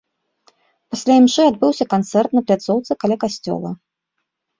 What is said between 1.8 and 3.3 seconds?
канцэрт на пляцоўцы каля